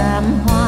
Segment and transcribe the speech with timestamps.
[0.00, 0.59] đám hoa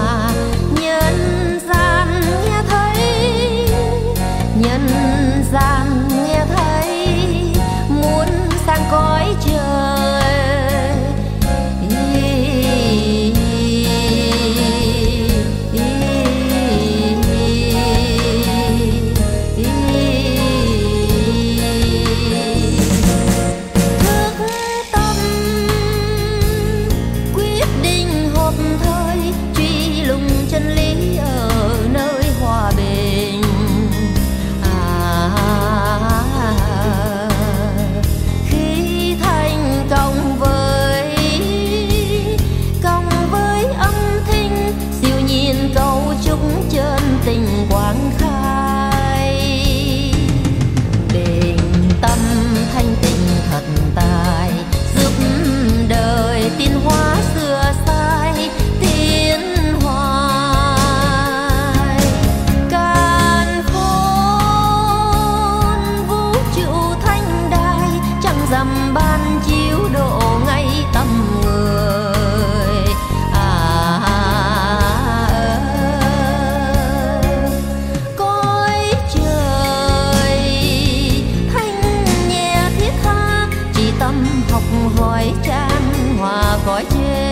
[84.52, 84.62] học
[84.96, 85.82] hỏi chan
[86.18, 87.31] hòa cõi trên.